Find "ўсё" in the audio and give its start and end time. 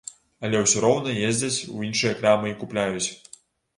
0.61-0.81